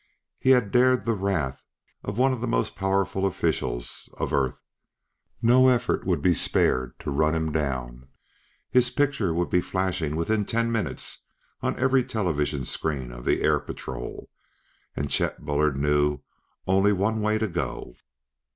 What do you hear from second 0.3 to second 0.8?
He had